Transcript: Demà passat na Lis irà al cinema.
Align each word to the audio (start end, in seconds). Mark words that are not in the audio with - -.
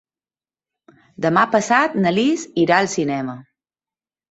Demà 1.25 1.43
passat 1.57 1.99
na 2.03 2.15
Lis 2.17 2.49
irà 2.65 2.81
al 2.85 2.91
cinema. 2.97 3.39